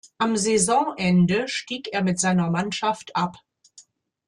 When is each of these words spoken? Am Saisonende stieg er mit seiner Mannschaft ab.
Am 0.17 0.35
Saisonende 0.35 1.47
stieg 1.47 1.93
er 1.93 2.01
mit 2.03 2.19
seiner 2.19 2.49
Mannschaft 2.49 3.15
ab. 3.15 3.37